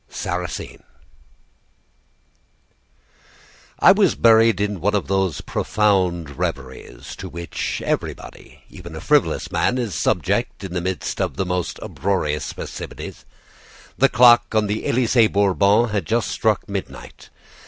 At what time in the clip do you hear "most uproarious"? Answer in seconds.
11.45-12.51